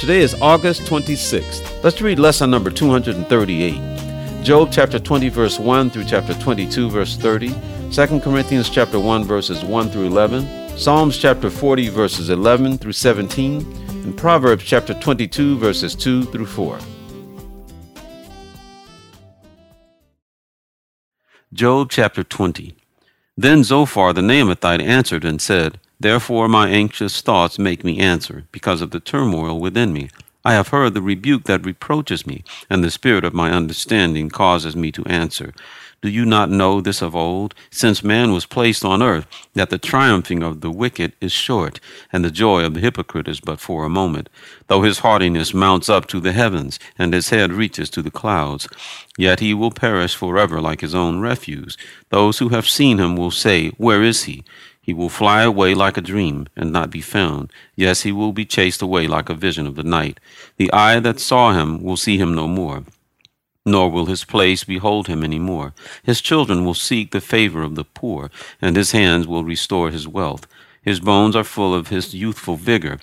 Today 0.00 0.20
is 0.20 0.34
August 0.42 0.82
26th. 0.82 1.82
Let's 1.82 2.02
read 2.02 2.18
lesson 2.18 2.50
number 2.50 2.70
238. 2.70 4.42
Job 4.42 4.70
chapter 4.70 4.98
20 4.98 5.28
verse 5.30 5.58
1 5.58 5.90
through 5.90 6.04
chapter 6.04 6.34
22 6.34 6.90
verse 6.90 7.16
30, 7.16 7.54
2 7.90 8.20
Corinthians 8.20 8.68
chapter 8.68 8.98
1 8.98 9.24
verses 9.24 9.64
1 9.64 9.90
through 9.90 10.06
11, 10.06 10.76
Psalms 10.76 11.16
chapter 11.16 11.48
40 11.48 11.88
verses 11.88 12.28
11 12.28 12.76
through 12.76 12.92
17, 12.92 13.62
and 13.88 14.16
Proverbs 14.16 14.64
chapter 14.64 14.92
22 14.94 15.56
verses 15.58 15.94
2 15.94 16.24
through 16.24 16.46
4. 16.46 16.78
Job 21.52 21.88
chapter 21.88 22.24
20. 22.24 22.76
Then 23.36 23.62
Zophar 23.62 24.12
the 24.12 24.20
Naamathite 24.20 24.82
answered 24.82 25.24
and 25.24 25.40
said, 25.40 25.78
Therefore 26.04 26.48
my 26.48 26.68
anxious 26.68 27.22
thoughts 27.22 27.58
make 27.58 27.82
me 27.82 27.98
answer, 27.98 28.44
because 28.52 28.82
of 28.82 28.90
the 28.90 29.00
turmoil 29.00 29.58
within 29.58 29.90
me. 29.94 30.10
I 30.44 30.52
have 30.52 30.68
heard 30.68 30.92
the 30.92 31.00
rebuke 31.00 31.44
that 31.44 31.64
reproaches 31.64 32.26
me, 32.26 32.44
and 32.68 32.84
the 32.84 32.90
spirit 32.90 33.24
of 33.24 33.32
my 33.32 33.50
understanding 33.50 34.28
causes 34.28 34.76
me 34.76 34.92
to 34.92 35.06
answer. 35.06 35.54
Do 36.04 36.10
you 36.10 36.26
not 36.26 36.50
know 36.50 36.82
this 36.82 37.00
of 37.00 37.16
old, 37.16 37.54
since 37.70 38.04
man 38.04 38.34
was 38.34 38.44
placed 38.44 38.84
on 38.84 39.02
earth, 39.02 39.26
that 39.54 39.70
the 39.70 39.78
triumphing 39.78 40.42
of 40.42 40.60
the 40.60 40.70
wicked 40.70 41.14
is 41.18 41.32
short, 41.32 41.80
and 42.12 42.22
the 42.22 42.30
joy 42.30 42.62
of 42.62 42.74
the 42.74 42.80
hypocrite 42.80 43.26
is 43.26 43.40
but 43.40 43.58
for 43.58 43.86
a 43.86 43.88
moment? 43.88 44.28
Though 44.66 44.82
his 44.82 44.98
haughtiness 44.98 45.54
mounts 45.54 45.88
up 45.88 46.06
to 46.08 46.20
the 46.20 46.32
heavens, 46.32 46.78
and 46.98 47.14
his 47.14 47.30
head 47.30 47.54
reaches 47.54 47.88
to 47.88 48.02
the 48.02 48.10
clouds, 48.10 48.68
yet 49.16 49.40
he 49.40 49.54
will 49.54 49.70
perish 49.70 50.14
forever 50.14 50.60
like 50.60 50.82
his 50.82 50.94
own 50.94 51.20
refuse. 51.20 51.78
Those 52.10 52.38
who 52.38 52.50
have 52.50 52.68
seen 52.68 52.98
him 52.98 53.16
will 53.16 53.30
say, 53.30 53.70
Where 53.78 54.02
is 54.02 54.24
he? 54.24 54.44
He 54.82 54.92
will 54.92 55.08
fly 55.08 55.40
away 55.40 55.72
like 55.72 55.96
a 55.96 56.02
dream 56.02 56.48
and 56.54 56.70
not 56.70 56.90
be 56.90 57.00
found. 57.00 57.50
Yes, 57.76 58.02
he 58.02 58.12
will 58.12 58.32
be 58.32 58.44
chased 58.44 58.82
away 58.82 59.06
like 59.06 59.30
a 59.30 59.34
vision 59.34 59.66
of 59.66 59.76
the 59.76 59.82
night. 59.82 60.20
The 60.58 60.70
eye 60.70 61.00
that 61.00 61.18
saw 61.18 61.54
him 61.54 61.82
will 61.82 61.96
see 61.96 62.18
him 62.18 62.34
no 62.34 62.46
more, 62.46 62.84
nor 63.64 63.90
will 63.90 64.06
his 64.06 64.24
place 64.24 64.64
behold 64.64 65.06
him 65.06 65.24
any 65.24 65.38
more. 65.38 65.72
His 66.02 66.20
children 66.20 66.64
will 66.64 66.74
seek 66.74 67.10
the 67.10 67.20
favor 67.20 67.62
of 67.62 67.74
the 67.74 67.84
poor, 67.84 68.30
and 68.60 68.76
his 68.76 68.92
hands 68.92 69.26
will 69.26 69.44
restore 69.44 69.90
his 69.90 70.06
wealth. 70.06 70.46
His 70.82 71.00
bones 71.00 71.34
are 71.34 71.44
full 71.44 71.74
of 71.74 71.88
his 71.88 72.14
youthful 72.14 72.56
vigor, 72.56 72.98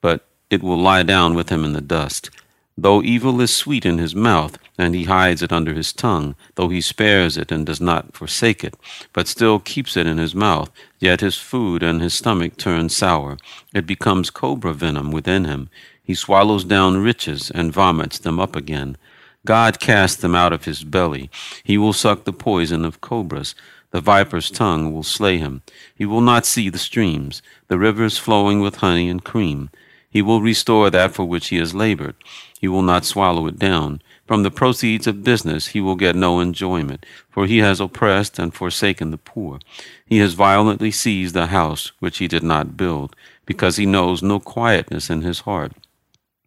but 0.00 0.24
it 0.50 0.62
will 0.62 0.78
lie 0.78 1.02
down 1.02 1.34
with 1.34 1.48
him 1.48 1.64
in 1.64 1.72
the 1.72 1.80
dust. 1.80 2.30
Though 2.76 3.02
evil 3.02 3.40
is 3.40 3.54
sweet 3.54 3.86
in 3.86 3.98
his 3.98 4.14
mouth, 4.14 4.58
and 4.76 4.94
he 4.94 5.04
hides 5.04 5.42
it 5.42 5.52
under 5.52 5.74
his 5.74 5.92
tongue, 5.92 6.34
though 6.56 6.68
he 6.68 6.80
spares 6.80 7.36
it 7.36 7.52
and 7.52 7.64
does 7.64 7.80
not 7.80 8.16
forsake 8.16 8.64
it, 8.64 8.74
but 9.12 9.28
still 9.28 9.60
keeps 9.60 9.96
it 9.96 10.08
in 10.08 10.18
his 10.18 10.34
mouth, 10.34 10.70
yet 10.98 11.20
his 11.20 11.36
food 11.36 11.84
and 11.84 12.02
his 12.02 12.14
stomach 12.14 12.56
turn 12.56 12.88
sour. 12.88 13.38
It 13.72 13.86
becomes 13.86 14.30
cobra 14.30 14.74
venom 14.74 15.12
within 15.12 15.44
him. 15.44 15.70
He 16.02 16.14
swallows 16.14 16.64
down 16.64 16.96
riches 16.96 17.50
and 17.50 17.72
vomits 17.72 18.18
them 18.18 18.40
up 18.40 18.56
again. 18.56 18.96
God 19.46 19.78
cast 19.78 20.22
them 20.22 20.34
out 20.34 20.52
of 20.52 20.64
his 20.64 20.84
belly. 20.84 21.30
He 21.62 21.76
will 21.76 21.92
suck 21.92 22.24
the 22.24 22.32
poison 22.32 22.84
of 22.84 23.00
cobras. 23.00 23.54
The 23.90 24.00
viper's 24.00 24.50
tongue 24.50 24.92
will 24.92 25.02
slay 25.02 25.38
him. 25.38 25.62
He 25.94 26.04
will 26.04 26.20
not 26.20 26.46
see 26.46 26.68
the 26.68 26.78
streams, 26.78 27.42
the 27.68 27.78
rivers 27.78 28.18
flowing 28.18 28.60
with 28.60 28.76
honey 28.76 29.08
and 29.08 29.22
cream. 29.22 29.70
He 30.10 30.22
will 30.22 30.40
restore 30.40 30.90
that 30.90 31.12
for 31.12 31.24
which 31.24 31.48
he 31.48 31.58
has 31.58 31.74
labored. 31.74 32.14
He 32.58 32.68
will 32.68 32.82
not 32.82 33.04
swallow 33.04 33.46
it 33.46 33.58
down. 33.58 34.00
From 34.26 34.42
the 34.42 34.50
proceeds 34.50 35.06
of 35.06 35.22
business 35.22 35.68
he 35.68 35.80
will 35.80 35.96
get 35.96 36.16
no 36.16 36.40
enjoyment, 36.40 37.04
for 37.28 37.46
he 37.46 37.58
has 37.58 37.80
oppressed 37.80 38.38
and 38.38 38.54
forsaken 38.54 39.10
the 39.10 39.18
poor. 39.18 39.58
He 40.06 40.18
has 40.18 40.32
violently 40.32 40.90
seized 40.90 41.36
a 41.36 41.48
house 41.48 41.92
which 41.98 42.18
he 42.18 42.28
did 42.28 42.42
not 42.42 42.76
build, 42.76 43.14
because 43.44 43.76
he 43.76 43.84
knows 43.86 44.22
no 44.22 44.40
quietness 44.40 45.10
in 45.10 45.22
his 45.22 45.40
heart. 45.40 45.72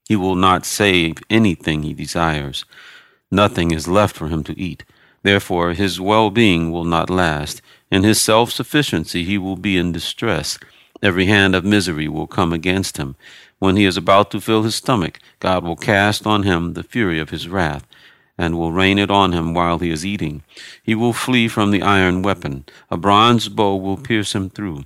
He 0.07 0.15
will 0.15 0.35
not 0.35 0.65
save 0.65 1.17
anything 1.29 1.83
he 1.83 1.93
desires. 1.93 2.65
Nothing 3.29 3.71
is 3.71 3.87
left 3.87 4.15
for 4.15 4.29
him 4.29 4.43
to 4.45 4.57
eat. 4.59 4.85
Therefore 5.23 5.73
his 5.73 5.99
well 5.99 6.29
being 6.29 6.71
will 6.71 6.85
not 6.85 7.09
last. 7.09 7.61
In 7.91 8.03
his 8.03 8.21
self 8.21 8.51
sufficiency 8.51 9.23
he 9.23 9.37
will 9.37 9.57
be 9.57 9.77
in 9.77 9.91
distress. 9.91 10.57
Every 11.03 11.25
hand 11.25 11.55
of 11.55 11.65
misery 11.65 12.07
will 12.07 12.27
come 12.27 12.53
against 12.53 12.97
him. 12.97 13.15
When 13.59 13.75
he 13.75 13.85
is 13.85 13.97
about 13.97 14.31
to 14.31 14.41
fill 14.41 14.63
his 14.63 14.75
stomach, 14.75 15.19
God 15.39 15.63
will 15.63 15.75
cast 15.75 16.25
on 16.25 16.43
him 16.43 16.73
the 16.73 16.83
fury 16.83 17.19
of 17.19 17.29
his 17.29 17.47
wrath, 17.47 17.85
and 18.37 18.57
will 18.57 18.71
rain 18.71 18.97
it 18.97 19.11
on 19.11 19.33
him 19.33 19.53
while 19.53 19.79
he 19.79 19.89
is 19.89 20.05
eating. 20.05 20.43
He 20.81 20.95
will 20.95 21.13
flee 21.13 21.47
from 21.47 21.71
the 21.71 21.81
iron 21.81 22.21
weapon. 22.21 22.65
A 22.89 22.97
bronze 22.97 23.49
bow 23.49 23.75
will 23.75 23.97
pierce 23.97 24.33
him 24.33 24.49
through. 24.49 24.83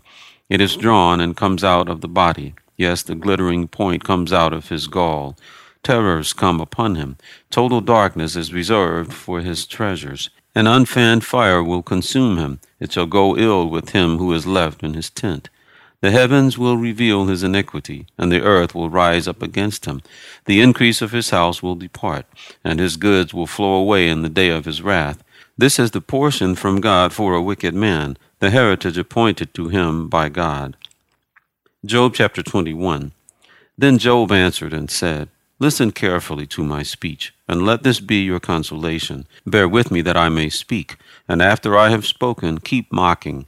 It 0.50 0.62
is 0.62 0.76
drawn 0.76 1.22
and 1.22 1.38
comes 1.38 1.64
out 1.64 1.88
of 1.90 2.02
the 2.02 2.08
body. 2.08 2.56
Yes, 2.82 3.04
the 3.04 3.14
glittering 3.14 3.68
point 3.68 4.04
comes 4.04 4.34
out 4.34 4.54
of 4.54 4.70
his 4.70 4.88
gall. 4.88 5.38
Terrors 5.84 6.34
come 6.34 6.60
upon 6.60 6.96
him. 6.96 7.16
Total 7.52 7.80
darkness 7.80 8.36
is 8.36 8.56
reserved 8.56 9.14
for 9.14 9.42
his 9.42 9.68
treasures. 9.68 10.32
An 10.56 10.66
unfanned 10.66 11.24
fire 11.24 11.64
will 11.64 11.84
consume 11.84 12.38
him. 12.38 12.60
It 12.80 12.92
shall 12.92 13.06
go 13.06 13.38
ill 13.38 13.70
with 13.70 13.92
him 13.92 14.18
who 14.18 14.34
is 14.34 14.48
left 14.48 14.82
in 14.82 14.96
his 14.96 15.12
tent. 15.12 15.52
The 16.00 16.10
heavens 16.10 16.58
will 16.58 16.76
reveal 16.76 17.28
his 17.28 17.44
iniquity, 17.44 18.08
and 18.18 18.32
the 18.32 18.42
earth 18.42 18.74
will 18.74 18.90
rise 18.90 19.28
up 19.28 19.44
against 19.44 19.86
him. 19.86 20.02
The 20.46 20.60
increase 20.60 21.04
of 21.04 21.12
his 21.12 21.30
house 21.30 21.62
will 21.62 21.76
depart, 21.76 22.26
and 22.64 22.80
his 22.80 22.98
goods 22.98 23.32
will 23.32 23.46
flow 23.46 23.76
away 23.76 24.10
in 24.10 24.24
the 24.24 24.38
day 24.42 24.50
of 24.50 24.66
his 24.66 24.82
wrath. 24.82 25.24
This 25.56 25.78
is 25.78 25.92
the 25.92 26.02
portion 26.02 26.56
from 26.56 26.82
God 26.82 27.14
for 27.14 27.36
a 27.36 27.44
wicked 27.44 27.76
man, 27.76 28.18
the 28.40 28.50
heritage 28.50 28.98
appointed 28.98 29.54
to 29.54 29.68
him 29.68 30.10
by 30.10 30.30
God. 30.30 30.76
Job 31.84 32.14
chapter 32.14 32.44
21. 32.44 33.12
Then 33.76 33.98
Job 33.98 34.32
answered 34.32 34.72
and 34.72 34.88
said, 34.92 35.30
Listen 35.58 35.92
carefully 35.92 36.46
to 36.46 36.64
my 36.64 36.84
speech, 36.84 37.34
and 37.48 37.66
let 37.66 37.82
this 37.82 38.00
be 38.00 38.22
your 38.22 38.40
consolation. 38.40 39.26
Bear 39.48 39.68
with 39.68 39.90
me 39.90 40.02
that 40.02 40.16
I 40.16 40.30
may 40.30 40.50
speak, 40.50 40.98
and 41.28 41.42
after 41.42 41.76
I 41.76 41.90
have 41.90 42.06
spoken, 42.06 42.60
keep 42.60 42.94
mocking. 42.94 43.48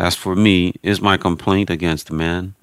As 0.00 0.16
for 0.16 0.34
me, 0.34 0.74
is 0.82 1.00
my 1.00 1.16
complaint 1.16 1.70
against 1.70 2.10
man? 2.10 2.56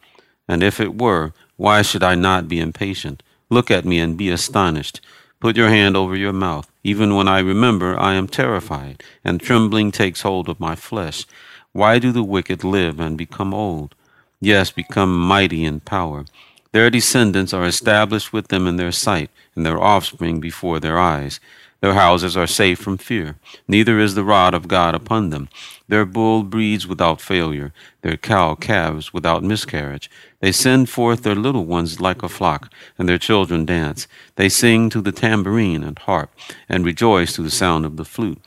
And 0.46 0.62
if 0.62 0.82
it 0.82 1.00
were, 1.00 1.32
why 1.56 1.84
should 1.84 2.04
I 2.04 2.16
not 2.16 2.50
be 2.50 2.60
impatient? 2.60 3.24
Look 3.50 3.72
at 3.72 3.86
me 3.86 4.00
and 4.00 4.18
be 4.18 4.30
astonished. 4.30 5.00
Put 5.40 5.56
your 5.56 5.70
hand 5.70 5.96
over 5.96 6.18
your 6.18 6.34
mouth. 6.34 6.70
Even 6.84 7.16
when 7.16 7.30
I 7.30 7.40
remember, 7.40 7.98
I 7.98 8.16
am 8.16 8.28
terrified, 8.28 9.02
and 9.24 9.40
trembling 9.40 9.94
takes 9.94 10.24
hold 10.24 10.50
of 10.50 10.60
my 10.60 10.76
flesh. 10.76 11.26
Why 11.72 11.98
do 11.98 12.12
the 12.12 12.24
wicked 12.24 12.66
live 12.66 13.00
and 13.00 13.18
become 13.18 13.54
old? 13.54 13.96
Yes, 14.40 14.70
become 14.70 15.18
mighty 15.18 15.66
in 15.66 15.80
power. 15.80 16.26
Their 16.72 16.92
descendants 16.92 17.54
are 17.54 17.66
established 17.66 18.32
with 18.32 18.50
them 18.50 18.68
in 18.68 18.76
their 18.76 18.92
sight, 18.92 19.32
and 19.56 19.66
their 19.66 19.82
offspring 19.82 20.40
before 20.40 20.80
their 20.80 21.00
eyes. 21.00 21.40
Their 21.82 21.96
houses 21.96 22.38
are 22.38 22.48
safe 22.48 22.80
from 22.80 22.98
fear, 22.98 23.38
neither 23.68 24.00
is 24.00 24.14
the 24.14 24.24
rod 24.24 24.54
of 24.54 24.68
God 24.68 24.94
upon 24.94 25.30
them. 25.30 25.50
Their 25.88 26.06
bull 26.06 26.44
breeds 26.44 26.88
without 26.88 27.22
failure, 27.22 27.72
their 28.02 28.18
cow 28.18 28.56
calves 28.56 29.14
without 29.14 29.44
miscarriage. 29.44 30.10
They 30.40 30.52
send 30.52 30.90
forth 30.90 31.24
their 31.24 31.36
little 31.36 31.66
ones 31.66 32.00
like 32.00 32.22
a 32.22 32.30
flock, 32.30 32.72
and 32.98 33.10
their 33.10 33.20
children 33.20 33.66
dance. 33.66 34.08
They 34.36 34.50
sing 34.50 34.90
to 34.92 35.02
the 35.02 35.12
tambourine 35.12 35.84
and 35.84 35.98
harp, 35.98 36.32
and 36.70 36.86
rejoice 36.86 37.34
to 37.34 37.44
the 37.44 37.52
sound 37.52 37.86
of 37.86 37.98
the 37.98 38.06
flute. 38.06 38.42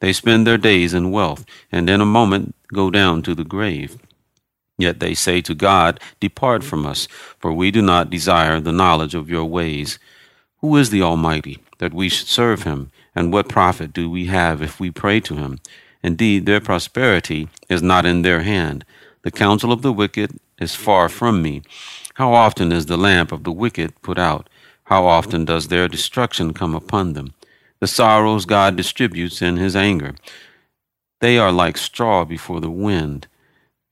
They 0.00 0.12
spend 0.12 0.46
their 0.46 0.58
days 0.58 0.94
in 0.94 1.12
wealth, 1.12 1.44
and 1.70 1.88
in 1.90 2.00
a 2.00 2.06
moment 2.06 2.54
go 2.72 2.90
down 2.90 3.22
to 3.22 3.34
the 3.34 3.44
grave. 3.44 3.96
Yet 4.78 5.00
they 5.00 5.14
say 5.14 5.40
to 5.42 5.54
God, 5.54 6.00
Depart 6.20 6.62
from 6.62 6.86
us, 6.86 7.08
for 7.38 7.52
we 7.52 7.70
do 7.70 7.82
not 7.82 8.10
desire 8.10 8.60
the 8.60 8.72
knowledge 8.72 9.14
of 9.14 9.30
your 9.30 9.44
ways. 9.44 9.98
Who 10.60 10.76
is 10.76 10.90
the 10.90 11.02
Almighty? 11.02 11.60
that 11.78 11.94
we 11.94 12.08
should 12.08 12.28
serve 12.28 12.62
him, 12.62 12.90
and 13.14 13.32
what 13.32 13.48
profit 13.48 13.92
do 13.92 14.10
we 14.10 14.26
have 14.26 14.62
if 14.62 14.80
we 14.80 14.90
pray 14.90 15.20
to 15.20 15.36
him? 15.36 15.58
Indeed, 16.02 16.46
their 16.46 16.60
prosperity 16.60 17.48
is 17.68 17.82
not 17.82 18.06
in 18.06 18.22
their 18.22 18.42
hand. 18.42 18.84
The 19.22 19.30
counsel 19.30 19.72
of 19.72 19.82
the 19.82 19.92
wicked 19.92 20.38
is 20.58 20.74
far 20.74 21.08
from 21.08 21.42
me. 21.42 21.62
How 22.14 22.32
often 22.32 22.72
is 22.72 22.86
the 22.86 22.96
lamp 22.96 23.32
of 23.32 23.44
the 23.44 23.52
wicked 23.52 24.00
put 24.02 24.18
out? 24.18 24.48
How 24.84 25.06
often 25.06 25.44
does 25.44 25.68
their 25.68 25.88
destruction 25.88 26.54
come 26.54 26.74
upon 26.74 27.12
them? 27.12 27.34
The 27.80 27.86
sorrows 27.86 28.46
God 28.46 28.76
distributes 28.76 29.42
in 29.42 29.56
his 29.56 29.76
anger. 29.76 30.14
They 31.20 31.38
are 31.38 31.52
like 31.52 31.76
straw 31.76 32.24
before 32.24 32.60
the 32.60 32.70
wind, 32.70 33.26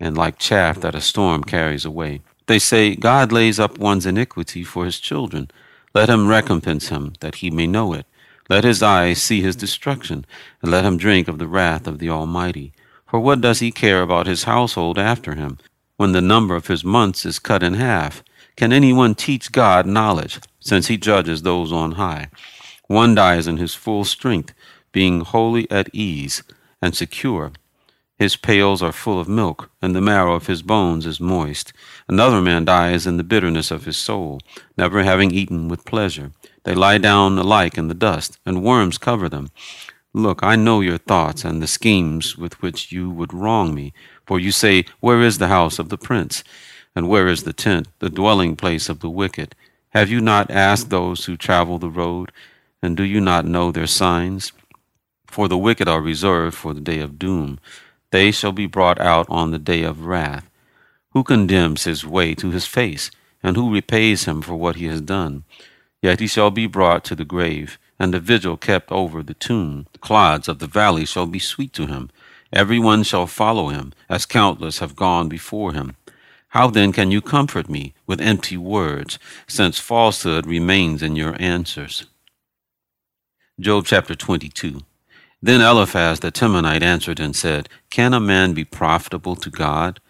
and 0.04 0.16
like 0.16 0.38
chaff 0.38 0.80
that 0.80 0.94
a 0.94 1.00
storm 1.00 1.42
carries 1.42 1.84
away. 1.84 2.20
They 2.46 2.58
say, 2.58 2.94
God 2.94 3.32
lays 3.32 3.58
up 3.58 3.78
one's 3.78 4.06
iniquity 4.06 4.62
for 4.62 4.84
his 4.84 5.00
children. 5.00 5.50
Let 5.94 6.10
him 6.10 6.28
recompense 6.28 6.88
him, 6.88 7.14
that 7.20 7.36
he 7.36 7.50
may 7.50 7.66
know 7.66 7.94
it. 7.94 8.06
Let 8.50 8.64
his 8.64 8.82
eyes 8.82 9.22
see 9.22 9.40
his 9.40 9.56
destruction, 9.56 10.26
and 10.60 10.70
let 10.70 10.84
him 10.84 10.98
drink 10.98 11.26
of 11.26 11.38
the 11.38 11.48
wrath 11.48 11.86
of 11.86 11.98
the 11.98 12.10
Almighty. 12.10 12.72
For 13.08 13.18
what 13.18 13.40
does 13.40 13.60
he 13.60 13.72
care 13.72 14.02
about 14.02 14.26
his 14.26 14.44
household 14.44 14.98
after 14.98 15.34
him, 15.34 15.58
when 15.96 16.12
the 16.12 16.20
number 16.20 16.54
of 16.54 16.66
his 16.66 16.84
months 16.84 17.24
is 17.24 17.38
cut 17.38 17.62
in 17.62 17.74
half? 17.74 18.22
Can 18.56 18.72
anyone 18.72 19.14
teach 19.14 19.52
God 19.52 19.86
knowledge, 19.86 20.38
since 20.60 20.88
he 20.88 20.96
judges 20.98 21.42
those 21.42 21.72
on 21.72 21.92
high? 21.92 22.28
One 22.86 23.14
dies 23.14 23.46
in 23.46 23.56
his 23.56 23.74
full 23.74 24.04
strength, 24.04 24.52
being 24.92 25.22
wholly 25.22 25.70
at 25.70 25.88
ease 25.94 26.42
and 26.82 26.94
secure. 26.94 27.52
His 28.16 28.36
pails 28.36 28.80
are 28.80 28.92
full 28.92 29.18
of 29.18 29.28
milk, 29.28 29.70
and 29.82 29.94
the 29.94 30.00
marrow 30.00 30.34
of 30.34 30.46
his 30.46 30.62
bones 30.62 31.04
is 31.04 31.18
moist. 31.18 31.72
Another 32.08 32.40
man 32.40 32.64
dies 32.64 33.06
in 33.06 33.16
the 33.16 33.24
bitterness 33.24 33.72
of 33.72 33.84
his 33.86 33.96
soul, 33.96 34.40
never 34.76 35.02
having 35.02 35.32
eaten 35.32 35.68
with 35.68 35.84
pleasure. 35.84 36.30
They 36.62 36.74
lie 36.74 36.98
down 36.98 37.38
alike 37.38 37.76
in 37.76 37.88
the 37.88 37.94
dust, 37.94 38.38
and 38.46 38.62
worms 38.62 38.98
cover 38.98 39.28
them. 39.28 39.50
Look, 40.12 40.44
I 40.44 40.54
know 40.54 40.80
your 40.80 40.98
thoughts 40.98 41.44
and 41.44 41.60
the 41.60 41.66
schemes 41.66 42.38
with 42.38 42.62
which 42.62 42.92
you 42.92 43.10
would 43.10 43.34
wrong 43.34 43.74
me. 43.74 43.92
For 44.26 44.38
you 44.38 44.52
say, 44.52 44.84
Where 45.00 45.20
is 45.20 45.38
the 45.38 45.48
house 45.48 45.80
of 45.80 45.88
the 45.88 45.98
prince? 45.98 46.44
And 46.94 47.08
where 47.08 47.26
is 47.26 47.42
the 47.42 47.52
tent, 47.52 47.88
the 47.98 48.10
dwelling 48.10 48.54
place 48.54 48.88
of 48.88 49.00
the 49.00 49.10
wicked? 49.10 49.56
Have 49.90 50.10
you 50.10 50.20
not 50.20 50.52
asked 50.52 50.90
those 50.90 51.24
who 51.24 51.36
travel 51.36 51.78
the 51.78 51.90
road? 51.90 52.30
And 52.80 52.96
do 52.96 53.02
you 53.02 53.20
not 53.20 53.44
know 53.44 53.72
their 53.72 53.88
signs? 53.88 54.52
For 55.26 55.48
the 55.48 55.58
wicked 55.58 55.88
are 55.88 56.00
reserved 56.00 56.56
for 56.56 56.74
the 56.74 56.80
day 56.80 57.00
of 57.00 57.18
doom. 57.18 57.58
They 58.14 58.30
shall 58.30 58.52
be 58.52 58.66
brought 58.66 59.00
out 59.00 59.26
on 59.28 59.50
the 59.50 59.58
day 59.58 59.82
of 59.82 60.06
wrath. 60.06 60.48
Who 61.14 61.24
condemns 61.24 61.82
his 61.82 62.06
way 62.06 62.36
to 62.36 62.52
his 62.52 62.64
face? 62.64 63.10
And 63.42 63.56
who 63.56 63.74
repays 63.74 64.24
him 64.26 64.40
for 64.40 64.54
what 64.54 64.76
he 64.76 64.84
has 64.84 65.00
done? 65.00 65.42
Yet 66.00 66.20
he 66.20 66.28
shall 66.28 66.52
be 66.52 66.68
brought 66.68 67.02
to 67.06 67.16
the 67.16 67.24
grave 67.24 67.76
and 67.98 68.14
the 68.14 68.20
vigil 68.20 68.56
kept 68.56 68.92
over 68.92 69.20
the 69.20 69.34
tomb. 69.34 69.88
The 69.92 69.98
clods 69.98 70.46
of 70.46 70.60
the 70.60 70.68
valley 70.68 71.06
shall 71.06 71.26
be 71.26 71.40
sweet 71.40 71.72
to 71.72 71.86
him. 71.86 72.08
Every 72.52 72.78
one 72.78 73.02
shall 73.02 73.26
follow 73.26 73.70
him, 73.70 73.92
as 74.08 74.26
countless 74.26 74.78
have 74.78 74.94
gone 74.94 75.28
before 75.28 75.72
him. 75.72 75.96
How 76.50 76.68
then 76.70 76.92
can 76.92 77.10
you 77.10 77.20
comfort 77.20 77.68
me 77.68 77.94
with 78.06 78.20
empty 78.20 78.56
words, 78.56 79.18
since 79.48 79.80
falsehood 79.80 80.46
remains 80.46 81.02
in 81.02 81.16
your 81.16 81.34
answers? 81.40 82.06
Job 83.58 83.86
chapter 83.86 84.14
22. 84.14 84.82
Then 85.44 85.60
Eliphaz 85.60 86.20
the 86.20 86.32
Temanite 86.32 86.82
answered 86.82 87.20
and 87.20 87.36
said, 87.36 87.68
Can 87.90 88.14
a 88.14 88.18
man 88.18 88.54
be 88.54 88.64
profitable 88.64 89.36
to 89.36 89.50
God? 89.50 90.00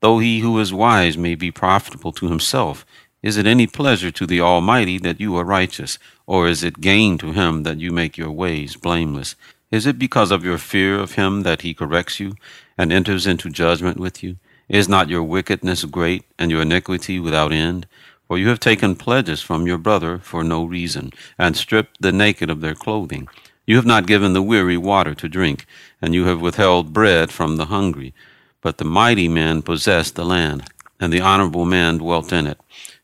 Though 0.00 0.18
he 0.18 0.40
who 0.40 0.58
is 0.58 0.70
wise 0.70 1.16
may 1.16 1.34
be 1.34 1.50
profitable 1.50 2.12
to 2.12 2.28
himself, 2.28 2.84
is 3.22 3.38
it 3.38 3.46
any 3.46 3.66
pleasure 3.66 4.10
to 4.10 4.26
the 4.26 4.42
Almighty 4.42 4.98
that 4.98 5.18
you 5.18 5.34
are 5.36 5.46
righteous, 5.46 5.98
or 6.26 6.46
is 6.46 6.62
it 6.62 6.82
gain 6.82 7.16
to 7.18 7.32
him 7.32 7.62
that 7.62 7.80
you 7.80 7.90
make 7.90 8.18
your 8.18 8.32
ways 8.32 8.76
blameless? 8.76 9.34
Is 9.70 9.86
it 9.86 9.98
because 9.98 10.30
of 10.30 10.44
your 10.44 10.58
fear 10.58 10.98
of 10.98 11.12
him 11.12 11.42
that 11.42 11.62
he 11.62 11.72
corrects 11.72 12.20
you, 12.20 12.34
and 12.76 12.92
enters 12.92 13.26
into 13.26 13.48
judgment 13.48 13.96
with 13.96 14.22
you? 14.22 14.36
Is 14.68 14.90
not 14.90 15.08
your 15.08 15.22
wickedness 15.22 15.86
great, 15.86 16.24
and 16.38 16.50
your 16.50 16.60
iniquity 16.60 17.18
without 17.18 17.50
end? 17.50 17.86
For 18.28 18.36
you 18.36 18.48
have 18.48 18.60
taken 18.60 18.96
pledges 18.96 19.40
from 19.40 19.66
your 19.66 19.78
brother 19.78 20.18
for 20.18 20.44
no 20.44 20.66
reason, 20.66 21.14
and 21.38 21.56
stripped 21.56 22.02
the 22.02 22.12
naked 22.12 22.50
of 22.50 22.60
their 22.60 22.74
clothing. 22.74 23.26
You 23.64 23.76
have 23.76 23.86
not 23.86 24.06
given 24.06 24.32
the 24.32 24.42
weary 24.42 24.76
water 24.76 25.14
to 25.14 25.28
drink, 25.28 25.66
and 26.00 26.14
you 26.14 26.24
have 26.24 26.40
withheld 26.40 26.92
bread 26.92 27.30
from 27.30 27.56
the 27.56 27.66
hungry. 27.66 28.12
But 28.60 28.78
the 28.78 28.84
mighty 28.84 29.28
man 29.28 29.62
possessed 29.62 30.14
the 30.16 30.24
land, 30.24 30.68
and 30.98 31.12
the 31.12 31.20
honorable 31.20 31.64
man 31.64 31.98
dwelt 31.98 32.32
in 32.32 32.46
it. 32.46 32.58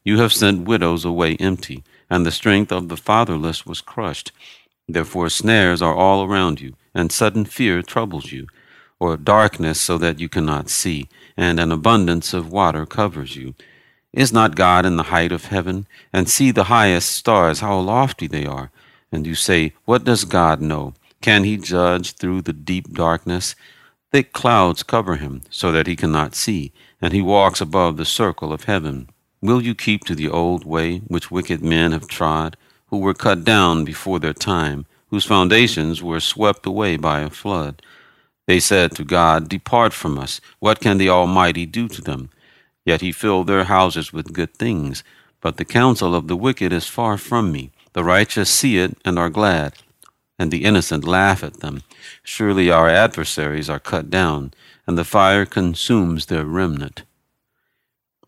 You 0.05 0.19
have 0.19 0.33
sent 0.33 0.67
widows 0.67 1.05
away 1.05 1.37
empty, 1.37 1.85
and 2.11 2.25
the 2.25 2.33
strength 2.33 2.73
of 2.73 2.89
the 2.89 2.97
fatherless 2.97 3.67
was 3.67 3.81
crushed. 3.81 4.33
Therefore 4.89 5.29
snares 5.29 5.83
are 5.83 5.95
all 5.95 6.25
around 6.25 6.61
you, 6.61 6.75
and 6.95 7.13
sudden 7.13 7.45
fear 7.45 7.83
troubles 7.83 8.33
you, 8.33 8.47
or 8.99 9.17
darkness 9.17 9.81
so 9.81 9.99
that 9.99 10.19
you 10.19 10.29
cannot 10.29 10.71
see, 10.71 11.09
and 11.37 11.61
an 11.61 11.71
abundance 11.71 12.35
of 12.35 12.51
water 12.51 12.85
covers 12.87 13.37
you. 13.37 13.55
Is 14.13 14.33
not 14.33 14.57
God 14.57 14.87
in 14.87 14.97
the 14.97 15.05
height 15.05 15.31
of 15.31 15.47
heaven? 15.47 15.87
And 16.13 16.29
see 16.29 16.51
the 16.51 16.65
highest 16.65 17.11
stars, 17.11 17.61
how 17.61 17.79
lofty 17.79 18.27
they 18.27 18.47
are. 18.47 18.71
And 19.11 19.27
you 19.27 19.35
say, 19.35 19.73
What 19.85 20.05
does 20.05 20.25
God 20.25 20.61
know? 20.61 20.95
Can 21.21 21.45
he 21.45 21.57
judge 21.57 22.13
through 22.13 22.43
the 22.43 22.53
deep 22.53 22.93
darkness? 22.93 23.55
Thick 24.13 24.33
clouds 24.33 24.83
cover 24.83 25.17
him, 25.17 25.43
so 25.51 25.73
that 25.73 25.87
he 25.87 25.97
cannot 25.97 26.35
see, 26.35 26.73
and 27.01 27.13
he 27.13 27.21
walks 27.21 27.61
above 27.61 27.97
the 27.97 28.05
circle 28.05 28.53
of 28.53 28.65
heaven. 28.65 29.09
Will 29.43 29.63
you 29.63 29.75
keep 29.75 30.05
to 30.05 30.15
the 30.15 30.29
old 30.29 30.65
way 30.65 30.99
which 31.09 31.31
wicked 31.31 31.63
men 31.63 31.93
have 31.93 32.09
trod, 32.09 32.57
who 32.87 32.99
were 32.99 33.15
cut 33.15 33.45
down 33.45 33.85
before 33.85 34.19
their 34.19 34.33
time, 34.33 34.87
whose 35.09 35.25
foundations 35.25 36.03
were 36.03 36.21
swept 36.21 36.67
away 36.67 36.97
by 36.97 37.21
a 37.21 37.31
flood? 37.31 37.83
They 38.47 38.61
said 38.61 38.93
to 38.93 39.05
God, 39.05 39.49
Depart 39.49 39.93
from 39.93 40.19
us. 40.19 40.41
What 40.59 40.81
can 40.81 40.97
the 40.97 41.11
Almighty 41.11 41.67
do 41.67 41.87
to 41.89 42.01
them? 42.01 42.31
Yet 42.87 43.03
he 43.03 43.13
filled 43.13 43.47
their 43.47 43.65
houses 43.65 44.11
with 44.11 44.33
good 44.33 44.55
things. 44.55 45.05
But 45.43 45.59
the 45.59 45.67
counsel 45.67 46.15
of 46.15 46.29
the 46.29 46.37
wicked 46.37 46.73
is 46.73 46.87
far 46.87 47.19
from 47.19 47.53
me. 47.53 47.73
The 47.93 48.05
righteous 48.05 48.51
see 48.51 48.79
it 48.79 48.97
and 49.05 49.19
are 49.19 49.31
glad, 49.31 49.75
and 50.39 50.51
the 50.51 50.65
innocent 50.65 51.05
laugh 51.05 51.43
at 51.43 51.61
them. 51.61 51.83
Surely 52.23 52.71
our 52.71 52.89
adversaries 52.89 53.69
are 53.69 53.81
cut 53.81 54.11
down, 54.11 54.53
and 54.87 54.97
the 54.97 55.05
fire 55.05 55.45
consumes 55.45 56.27
their 56.27 56.45
remnant. 56.45 57.03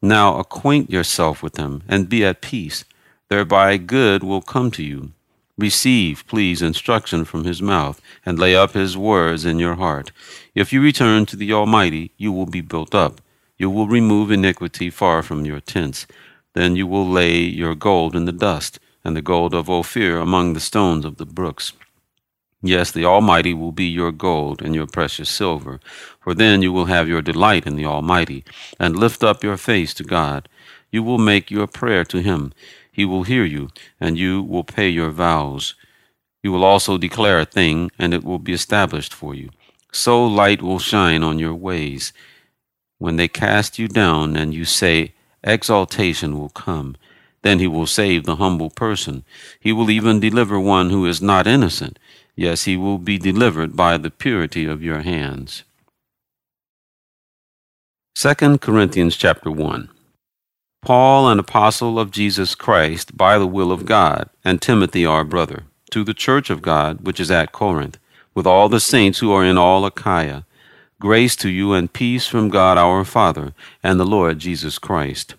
Now 0.03 0.39
acquaint 0.39 0.91
yourself 0.91 1.43
with 1.43 1.57
him, 1.57 1.83
and 1.89 2.09
be 2.09 2.25
at 2.25 2.41
peace. 2.41 2.85
Thereby 3.29 3.77
good 3.77 4.23
will 4.23 4.43
come 4.43 4.71
to 4.73 4.83
you. 4.83 5.13
Receive, 5.59 6.27
please, 6.27 6.63
instruction 6.63 7.25
from 7.27 7.45
his 7.45 7.61
mouth, 7.61 8.01
and 8.25 8.39
lay 8.39 8.57
up 8.57 8.73
his 8.73 8.97
words 8.97 9.45
in 9.45 9.59
your 9.59 9.75
heart. 9.75 10.11
If 10.55 10.73
you 10.73 10.81
return 10.81 11.27
to 11.27 11.37
the 11.37 11.53
Almighty, 11.53 12.13
you 12.17 12.33
will 12.33 12.47
be 12.47 12.63
built 12.63 12.95
up. 12.95 13.21
You 13.59 13.69
will 13.69 13.87
remove 13.87 14.31
iniquity 14.31 14.89
far 14.89 15.23
from 15.23 15.45
your 15.45 15.61
tents. 15.61 16.07
Then 16.55 16.77
you 16.77 16.87
will 16.87 17.07
lay 17.07 17.41
your 17.41 17.75
gold 17.75 18.17
in 18.17 18.25
the 18.25 18.33
dust, 18.33 18.81
and 19.05 19.17
the 19.17 19.23
gold 19.23 19.55
of 19.55 19.71
Ophir 19.71 20.19
among 20.19 20.53
the 20.53 20.61
stones 20.61 21.05
of 21.05 21.17
the 21.17 21.27
brooks. 21.27 21.73
Yes, 22.63 22.93
the 22.93 23.07
Almighty 23.07 23.55
will 23.55 23.73
be 23.73 23.87
your 23.87 24.13
gold 24.13 24.61
and 24.61 24.75
your 24.75 24.87
precious 24.87 25.31
silver, 25.31 25.81
for 26.21 26.35
then 26.35 26.61
you 26.61 26.73
will 26.73 26.85
have 26.87 27.09
your 27.09 27.23
delight 27.23 27.67
in 27.67 27.77
the 27.77 27.87
Almighty, 27.87 28.45
and 28.79 28.99
lift 28.99 29.25
up 29.25 29.43
your 29.43 29.57
face 29.57 29.95
to 29.95 30.05
God. 30.05 30.49
You 30.93 31.03
will 31.03 31.19
make 31.19 31.51
your 31.51 31.67
prayer 31.67 32.05
to 32.05 32.21
Him. 32.21 32.53
He 32.93 33.07
will 33.07 33.23
hear 33.23 33.45
you, 33.45 33.71
and 33.99 34.19
you 34.19 34.43
will 34.43 34.65
pay 34.65 34.91
your 34.91 35.11
vows. 35.11 35.75
You 36.43 36.53
will 36.53 36.65
also 36.65 36.99
declare 36.99 37.41
a 37.41 37.47
thing, 37.47 37.91
and 37.99 38.13
it 38.13 38.25
will 38.25 38.39
be 38.39 38.53
established 38.53 39.15
for 39.15 39.35
you. 39.35 39.51
So 39.93 40.25
light 40.25 40.61
will 40.61 40.79
shine 40.79 41.23
on 41.23 41.39
your 41.39 41.55
ways. 41.55 42.13
When 42.99 43.17
they 43.17 43.29
cast 43.29 43.79
you 43.79 43.89
down, 43.89 44.37
and 44.37 44.53
you 44.53 44.67
say, 44.67 45.15
Exaltation 45.43 46.39
will 46.39 46.51
come, 46.51 46.97
then 47.43 47.59
He 47.59 47.67
will 47.67 47.87
save 47.87 48.25
the 48.25 48.37
humble 48.37 48.71
person. 48.71 49.25
He 49.59 49.73
will 49.73 49.91
even 49.91 50.21
deliver 50.21 50.59
one 50.59 50.91
who 50.91 51.07
is 51.07 51.23
not 51.23 51.47
innocent. 51.47 51.99
Yes, 52.37 52.65
he 52.65 52.77
will 52.77 52.97
be 52.97 53.19
delivered 53.19 53.77
by 53.77 53.99
the 53.99 54.11
purity 54.11 54.65
of 54.65 54.83
your 54.83 55.01
hands. 55.01 55.65
2 58.15 58.59
Corinthians 58.59 59.17
chapter 59.17 59.51
1 59.51 59.91
Paul, 60.83 61.29
an 61.29 61.39
apostle 61.39 61.99
of 61.99 62.11
Jesus 62.11 62.55
Christ 62.55 63.15
by 63.17 63.39
the 63.39 63.47
will 63.47 63.71
of 63.71 63.85
God, 63.85 64.31
and 64.43 64.61
Timothy 64.61 65.05
our 65.05 65.25
brother, 65.25 65.65
to 65.91 66.03
the 66.03 66.15
church 66.15 66.49
of 66.49 66.63
God 66.63 67.03
which 67.03 67.21
is 67.21 67.31
at 67.31 67.53
Corinth, 67.53 67.99
with 68.35 68.47
all 68.47 68.71
the 68.71 68.81
saints 68.81 69.19
who 69.19 69.33
are 69.33 69.45
in 69.45 69.59
all 69.59 69.85
Achaia, 69.85 70.47
grace 70.99 71.37
to 71.37 71.51
you 71.51 71.75
and 71.75 71.93
peace 71.93 72.27
from 72.27 72.49
God 72.49 72.79
our 72.79 73.05
Father 73.05 73.53
and 73.83 74.01
the 74.01 74.07
Lord 74.07 74.39
Jesus 74.39 74.79
Christ. 74.79 75.35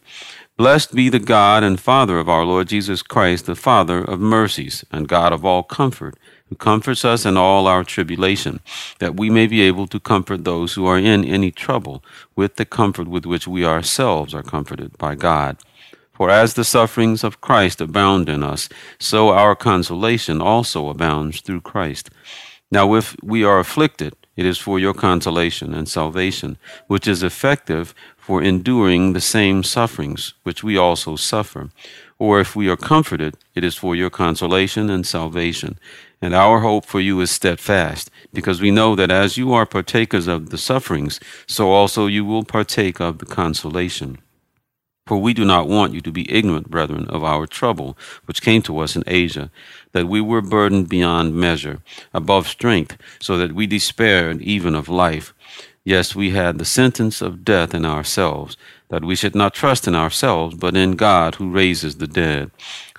Blessed 0.57 0.93
be 0.93 1.09
the 1.09 1.19
God 1.19 1.63
and 1.63 1.79
Father 1.79 2.19
of 2.19 2.29
our 2.29 2.45
Lord 2.45 2.67
Jesus 2.67 3.01
Christ, 3.01 3.45
the 3.45 3.55
Father 3.55 4.03
of 4.03 4.19
mercies, 4.19 4.85
and 4.91 5.07
God 5.07 5.33
of 5.33 5.45
all 5.45 5.63
comfort 5.63 6.17
who 6.51 6.55
comforts 6.57 7.05
us 7.05 7.25
in 7.25 7.37
all 7.37 7.65
our 7.65 7.81
tribulation, 7.81 8.59
that 8.99 9.15
we 9.15 9.29
may 9.29 9.47
be 9.47 9.61
able 9.61 9.87
to 9.87 10.01
comfort 10.01 10.43
those 10.43 10.73
who 10.73 10.85
are 10.85 10.97
in 10.97 11.23
any 11.23 11.49
trouble 11.49 12.03
with 12.35 12.57
the 12.57 12.65
comfort 12.65 13.07
with 13.07 13.25
which 13.25 13.47
we 13.47 13.63
ourselves 13.65 14.33
are 14.33 14.43
comforted 14.43 14.97
by 14.97 15.15
God. 15.15 15.55
For 16.11 16.29
as 16.29 16.55
the 16.55 16.65
sufferings 16.65 17.23
of 17.23 17.39
Christ 17.39 17.79
abound 17.79 18.27
in 18.27 18.43
us, 18.43 18.67
so 18.99 19.29
our 19.29 19.55
consolation 19.55 20.41
also 20.41 20.89
abounds 20.89 21.39
through 21.39 21.61
Christ. 21.61 22.09
Now, 22.69 22.95
if 22.95 23.15
we 23.23 23.45
are 23.45 23.59
afflicted, 23.59 24.13
it 24.41 24.47
is 24.47 24.57
for 24.57 24.79
your 24.79 24.95
consolation 24.95 25.71
and 25.71 25.87
salvation, 25.87 26.57
which 26.87 27.07
is 27.07 27.21
effective 27.21 27.93
for 28.17 28.41
enduring 28.41 29.13
the 29.13 29.21
same 29.21 29.61
sufferings 29.61 30.33
which 30.41 30.63
we 30.63 30.75
also 30.75 31.15
suffer. 31.15 31.69
Or 32.17 32.39
if 32.39 32.55
we 32.55 32.67
are 32.67 32.75
comforted, 32.75 33.37
it 33.53 33.63
is 33.63 33.75
for 33.75 33.95
your 33.95 34.09
consolation 34.09 34.89
and 34.89 35.05
salvation. 35.05 35.77
And 36.23 36.33
our 36.33 36.61
hope 36.61 36.85
for 36.87 36.99
you 36.99 37.21
is 37.21 37.29
steadfast, 37.29 38.09
because 38.33 38.59
we 38.59 38.71
know 38.71 38.95
that 38.95 39.11
as 39.11 39.37
you 39.37 39.53
are 39.53 39.67
partakers 39.67 40.27
of 40.27 40.49
the 40.49 40.57
sufferings, 40.57 41.19
so 41.45 41.69
also 41.69 42.07
you 42.07 42.25
will 42.25 42.43
partake 42.43 42.99
of 42.99 43.19
the 43.19 43.27
consolation. 43.27 44.17
For 45.11 45.17
we 45.17 45.33
do 45.33 45.43
not 45.43 45.67
want 45.67 45.93
you 45.93 45.99
to 45.99 46.11
be 46.13 46.31
ignorant, 46.31 46.71
brethren, 46.71 47.05
of 47.09 47.21
our 47.21 47.45
trouble, 47.45 47.97
which 48.27 48.41
came 48.41 48.61
to 48.61 48.79
us 48.79 48.95
in 48.95 49.03
Asia, 49.05 49.51
that 49.91 50.07
we 50.07 50.21
were 50.21 50.41
burdened 50.41 50.87
beyond 50.87 51.35
measure, 51.35 51.79
above 52.13 52.47
strength, 52.47 52.95
so 53.19 53.35
that 53.35 53.51
we 53.51 53.67
despaired 53.67 54.41
even 54.41 54.73
of 54.73 54.87
life. 54.87 55.33
Yes, 55.83 56.15
we 56.15 56.29
had 56.29 56.57
the 56.57 56.63
sentence 56.63 57.21
of 57.21 57.43
death 57.43 57.75
in 57.75 57.83
ourselves, 57.85 58.55
that 58.87 59.03
we 59.03 59.17
should 59.17 59.35
not 59.35 59.53
trust 59.53 59.85
in 59.85 59.95
ourselves, 59.95 60.55
but 60.55 60.77
in 60.77 60.95
God 60.95 61.35
who 61.35 61.51
raises 61.51 61.97
the 61.97 62.07
dead, 62.07 62.49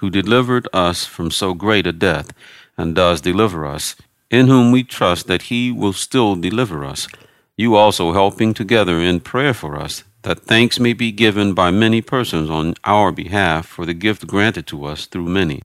who 0.01 0.11
delivered 0.11 0.69
us 0.75 1.07
from 1.07 1.31
so 1.31 1.55
great 1.55 1.87
a 1.87 1.93
death, 1.93 2.35
and 2.77 2.95
does 2.95 3.23
deliver 3.23 3.65
us, 3.65 3.97
in 4.31 4.49
whom 4.49 4.71
we 4.71 4.85
trust 4.85 5.29
that 5.29 5.45
he 5.45 5.73
will 5.73 5.95
still 5.95 6.37
deliver 6.37 6.85
us. 6.85 7.09
You 7.57 7.75
also 7.75 8.13
helping 8.13 8.53
together 8.53 9.01
in 9.01 9.21
prayer 9.21 9.55
for 9.55 9.79
us 9.79 10.05
that 10.23 10.41
thanks 10.41 10.79
may 10.79 10.93
be 10.93 11.11
given 11.11 11.53
by 11.53 11.71
many 11.71 12.01
persons 12.01 12.49
on 12.49 12.75
our 12.85 13.13
behalf 13.13 13.67
for 13.67 13.85
the 13.85 13.95
gift 13.95 14.27
granted 14.27 14.67
to 14.69 14.85
us 14.85 15.07
through 15.07 15.27
many. 15.27 15.61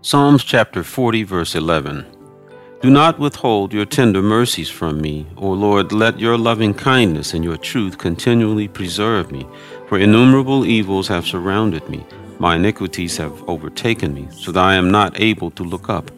Psalms 0.00 0.44
chapter 0.44 0.82
40, 0.82 1.22
verse 1.22 1.54
11. 1.54 2.04
Do 2.82 2.90
not 2.90 3.18
withhold 3.18 3.72
your 3.72 3.86
tender 3.86 4.20
mercies 4.20 4.68
from 4.68 5.00
me, 5.00 5.26
O 5.38 5.48
Lord. 5.50 5.92
Let 5.92 6.20
your 6.20 6.36
loving 6.36 6.74
kindness 6.74 7.32
and 7.32 7.42
your 7.42 7.56
truth 7.56 7.96
continually 7.96 8.68
preserve 8.68 9.32
me. 9.32 9.46
For 9.88 9.98
innumerable 9.98 10.66
evils 10.66 11.08
have 11.08 11.26
surrounded 11.26 11.88
me. 11.88 12.04
My 12.38 12.56
iniquities 12.56 13.16
have 13.16 13.42
overtaken 13.48 14.12
me, 14.12 14.28
so 14.30 14.52
that 14.52 14.62
I 14.62 14.74
am 14.74 14.90
not 14.90 15.18
able 15.18 15.50
to 15.52 15.62
look 15.62 15.88
up. 15.88 16.10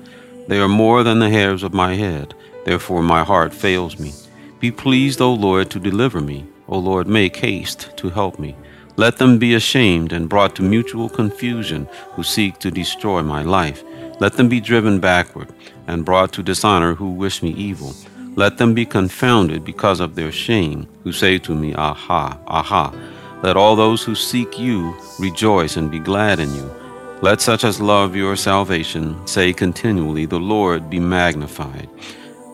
They 0.49 0.59
are 0.59 0.69
more 0.69 1.03
than 1.03 1.19
the 1.19 1.31
hairs 1.31 1.63
of 1.63 1.75
my 1.75 1.95
head. 1.95 2.35
Therefore 2.65 3.03
my 3.03 3.25
heart 3.25 3.53
fails 3.53 3.99
me. 3.99 4.13
Be 4.61 4.71
pleased, 4.71 5.21
O 5.21 5.33
Lord, 5.33 5.71
to 5.71 5.81
deliver 5.81 6.21
me. 6.21 6.47
O 6.69 6.79
Lord, 6.79 7.07
make 7.07 7.37
haste 7.37 7.97
to 7.97 8.11
help 8.11 8.39
me. 8.39 8.57
Let 8.97 9.19
them 9.19 9.39
be 9.39 9.55
ashamed 9.55 10.13
and 10.13 10.29
brought 10.29 10.57
to 10.57 10.63
mutual 10.63 11.09
confusion 11.09 11.89
who 12.15 12.23
seek 12.23 12.59
to 12.61 12.71
destroy 12.71 13.23
my 13.23 13.43
life. 13.43 13.85
Let 14.21 14.35
them 14.35 14.49
be 14.49 14.61
driven 14.61 15.01
backward 15.01 15.53
and 15.87 16.05
brought 16.05 16.33
to 16.33 16.43
dishonor 16.43 16.95
who 16.95 17.11
wish 17.11 17.43
me 17.43 17.51
evil. 17.51 17.95
Let 18.37 18.59
them 18.59 18.73
be 18.73 18.87
confounded 18.87 19.65
because 19.65 20.01
of 20.01 20.15
their 20.15 20.33
shame, 20.33 20.89
who 21.05 21.13
say 21.13 21.39
to 21.41 21.55
me, 21.55 21.75
Aha, 21.75 22.39
aha. 22.47 22.95
Let 23.43 23.57
all 23.57 23.77
those 23.77 24.03
who 24.03 24.15
seek 24.15 24.59
you 24.59 24.95
rejoice 25.19 25.77
and 25.77 25.91
be 25.91 25.99
glad 25.99 26.41
in 26.41 26.55
you. 26.55 26.71
Let 27.23 27.41
such 27.41 27.65
as 27.65 27.81
love 27.81 28.15
your 28.15 28.37
salvation 28.37 29.27
say 29.27 29.53
continually, 29.53 30.27
The 30.27 30.39
Lord 30.39 30.91
be 30.91 31.01
magnified. 31.01 31.89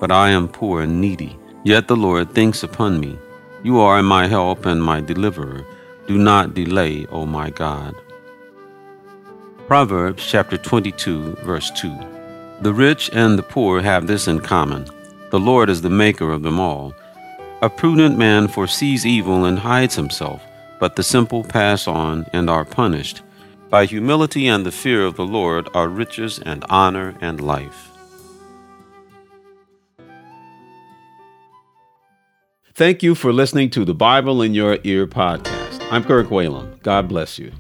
But 0.00 0.12
I 0.12 0.31
am 0.31 0.49
poor 0.49 0.83
and 0.83 1.00
needy, 1.00 1.37
yet 1.64 1.88
the 1.88 1.97
Lord 1.97 2.33
thinks 2.33 2.62
upon 2.62 3.00
me. 3.00 3.19
You 3.62 3.81
are 3.81 4.02
my 4.02 4.26
help 4.26 4.66
and 4.66 4.83
my 4.83 5.00
deliverer. 5.00 5.64
Do 6.07 6.19
not 6.19 6.54
delay, 6.54 7.07
O 7.07 7.26
my 7.26 7.50
God. 7.50 7.95
Proverbs 9.66 10.25
chapter 10.26 10.57
22, 10.57 11.37
verse 11.45 11.71
2. 11.73 11.97
The 12.61 12.73
rich 12.73 13.11
and 13.12 13.38
the 13.38 13.42
poor 13.42 13.81
have 13.81 14.07
this 14.07 14.28
in 14.28 14.40
common 14.40 14.87
the 15.33 15.40
Lord 15.40 15.71
is 15.71 15.81
the 15.81 15.88
maker 15.88 16.31
of 16.31 16.42
them 16.42 16.61
all. 16.61 16.92
A 17.62 17.71
prudent 17.71 18.19
man 18.19 18.49
foresees 18.49 19.07
evil 19.07 19.47
and 19.47 19.59
hides 19.59 19.97
himself, 19.97 20.42
but 20.78 20.95
the 20.95 21.02
simple 21.02 21.42
pass 21.42 21.88
on 21.88 22.26
and 22.35 22.50
are 22.50 22.66
punished. 22.66 23.23
By 23.73 23.87
humility 23.87 24.47
and 24.49 24.67
the 24.67 24.71
fear 24.71 25.02
of 25.02 25.17
the 25.17 25.25
Lord 25.25 25.67
are 25.73 25.88
riches 25.88 26.38
and 26.38 26.62
honor 26.69 27.17
and 27.23 27.41
life. 27.41 27.88
Thank 32.75 33.02
you 33.02 33.14
for 33.14 33.33
listening 33.33 33.71
to 33.71 33.87
the 33.87 33.95
Bible 33.95 34.43
in 34.43 34.52
Your 34.52 34.76
Ear 34.85 35.07
podcast. 35.07 35.81
I'm 35.91 36.05
Kirk 36.05 36.26
Whalum. 36.26 36.83
God 36.83 37.09
bless 37.09 37.38
you. 37.38 37.50